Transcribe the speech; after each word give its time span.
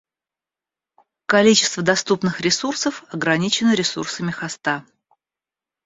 Количество 1.27 1.83
доступных 1.83 2.41
ресурсов 2.41 3.03
ограничено 3.11 3.75
ресурсами 3.75 4.31
хоста 4.31 4.83